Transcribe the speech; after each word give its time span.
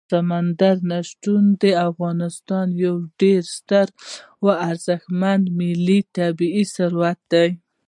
سمندر 0.11 0.75
نه 0.89 0.99
شتون 1.09 1.43
د 1.61 1.63
افغانستان 1.89 2.67
یو 2.83 2.95
ډېر 3.21 3.41
ستر 3.57 3.87
او 4.41 4.45
ارزښتمن 4.69 5.39
ملي 5.57 5.99
طبعي 6.15 6.63
ثروت 6.75 7.19
دی. 7.31 7.49